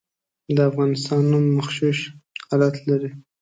[0.55, 1.97] د افغانستان نوم مغشوش
[2.47, 3.09] حالت لري.